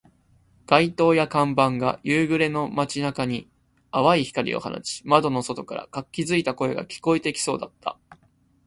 [0.65, 3.47] 街灯や看板が夕暮れの街中に
[3.91, 7.99] 淡い光を放ち、窓の外から活気付いた声が聞こえてきそうだった